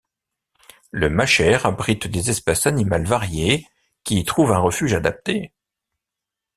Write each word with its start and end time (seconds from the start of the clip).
Le 0.89 1.11
machair 1.11 1.67
abrite 1.67 2.07
des 2.07 2.31
espèces 2.31 2.65
animales 2.65 3.05
variées, 3.05 3.67
qui 4.03 4.17
y 4.17 4.25
trouvent 4.25 4.51
un 4.51 4.57
refuge 4.57 4.95
adapté. 4.95 5.53